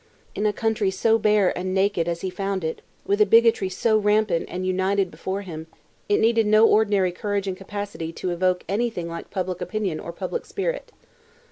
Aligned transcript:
In 0.33 0.47
a 0.47 0.51
country 0.51 0.89
so 0.89 1.19
bare 1.19 1.55
and 1.55 1.75
naked 1.75 2.07
as 2.07 2.21
he 2.21 2.31
found 2.31 2.63
it; 2.63 2.81
with 3.05 3.21
a 3.21 3.25
bigotry 3.27 3.69
so 3.69 3.99
rampant 3.99 4.47
and 4.49 4.65
united 4.65 5.11
before 5.11 5.43
him; 5.43 5.67
it 6.09 6.17
needed 6.19 6.47
no 6.47 6.65
ordinary 6.65 7.11
courage 7.11 7.45
and 7.45 7.55
capacity 7.55 8.11
to 8.13 8.31
evoke 8.31 8.63
anything 8.67 9.07
like 9.07 9.29
public 9.29 9.61
opinion 9.61 9.99
or 9.99 10.11
public 10.11 10.47
spirit. 10.47 10.91